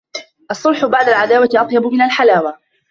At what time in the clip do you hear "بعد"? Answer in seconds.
0.85-1.07